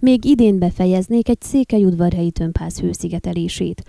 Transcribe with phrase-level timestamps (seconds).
[0.00, 3.82] még idén befejeznék egy székelyudvarhelyi tömbház hőszigetelését.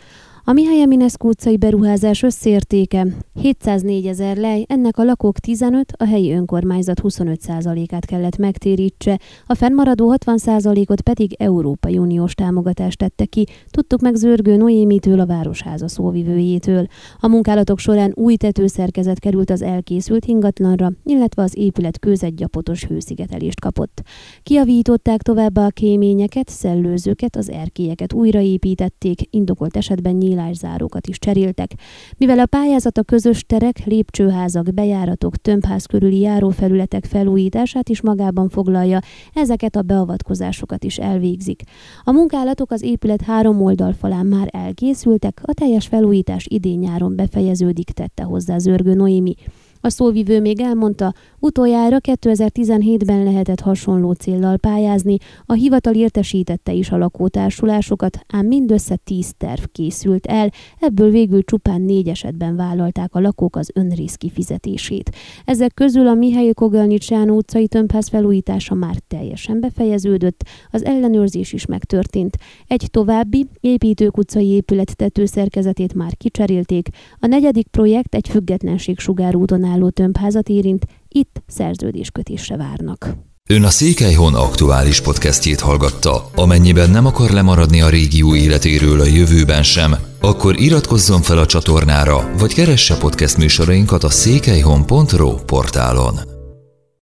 [0.51, 6.33] A Mihály Eminescu utcai beruházás összértéke 704 ezer lej, ennek a lakók 15, a helyi
[6.33, 14.15] önkormányzat 25%-át kellett megtérítse, a fennmaradó 60%-ot pedig Európai Uniós támogatást tette ki, tudtuk meg
[14.15, 16.86] Zörgő Noémitől, a Városháza szóvivőjétől.
[17.20, 24.02] A munkálatok során új tetőszerkezet került az elkészült ingatlanra, illetve az épület kőzetgyapotos hőszigetelést kapott.
[24.43, 31.71] Kiavították továbbá a kéményeket, szellőzőket, az erkélyeket újraépítették, indokolt esetben nyílt nyílászárókat is cseréltek.
[32.18, 38.99] Mivel a pályázat a közös terek, lépcsőházak, bejáratok, tömbház körüli járófelületek felújítását is magában foglalja,
[39.34, 41.62] ezeket a beavatkozásokat is elvégzik.
[42.04, 48.58] A munkálatok az épület három oldalfalán már elkészültek, a teljes felújítás idén-nyáron befejeződik, tette hozzá
[48.58, 49.35] Zörgő Noémi.
[49.81, 56.98] A szóvivő még elmondta, utoljára 2017-ben lehetett hasonló céllal pályázni, a hivatal értesítette is a
[56.98, 63.55] lakótársulásokat, ám mindössze tíz terv készült el, ebből végül csupán négy esetben vállalták a lakók
[63.55, 65.15] az önrész kifizetését.
[65.45, 72.38] Ezek közül a Mihály Kogelnicsán utcai tömbház felújítása már teljesen befejeződött, az ellenőrzés is megtörtént.
[72.67, 79.89] Egy további építők utcai épület tetőszerkezetét már kicserélték, a negyedik projekt egy függetlenség sugárúton álló
[79.89, 83.16] tömbházat érint, itt szerződéskötésre várnak.
[83.50, 86.30] Ön a Székelyhon aktuális podcastjét hallgatta.
[86.36, 92.31] Amennyiben nem akar lemaradni a régió életéről a jövőben sem, akkor iratkozzon fel a csatornára,
[92.38, 96.30] vagy keresse podcast műsorainkat a székelyhon.pro portálon.